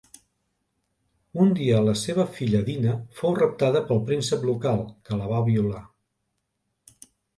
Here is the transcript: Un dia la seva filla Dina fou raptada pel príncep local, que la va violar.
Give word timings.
Un 1.43 1.51
dia 1.59 1.81
la 1.87 1.93
seva 2.03 2.25
filla 2.37 2.61
Dina 2.69 2.95
fou 3.19 3.35
raptada 3.41 3.83
pel 3.91 4.01
príncep 4.09 4.49
local, 4.53 4.83
que 5.11 5.21
la 5.21 5.29
va 5.35 5.43
violar. 5.51 5.83